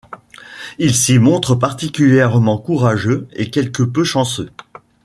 Il 0.79 0.95
s'y 0.95 1.19
montre 1.19 1.53
particulièrement 1.53 2.57
courageux 2.57 3.27
et 3.33 3.51
quelque 3.51 3.83
peu 3.83 4.03
chanceux. 4.03 4.49